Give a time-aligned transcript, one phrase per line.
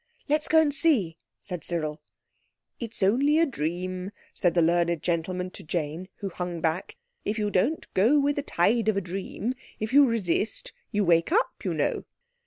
[0.27, 2.01] "Let's go and see," said Cyril.
[2.79, 7.51] "It's only a dream," said the learned gentleman to Jane, who hung back; "if you
[7.51, 12.05] don't go with the tide of a dream—if you resist—you wake up, you know."